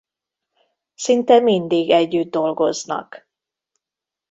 [0.95, 3.27] Szinte mindig együtt dolgoznak.